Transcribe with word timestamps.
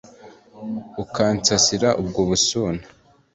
Ukansasira 1.03 1.89
ubwo 2.01 2.21
busuna 2.29 2.83